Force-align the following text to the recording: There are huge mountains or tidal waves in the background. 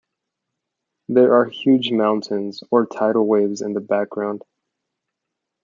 There 1.09 1.35
are 1.35 1.45
huge 1.45 1.91
mountains 1.91 2.63
or 2.71 2.87
tidal 2.87 3.27
waves 3.27 3.61
in 3.61 3.73
the 3.73 3.81
background. 3.81 4.41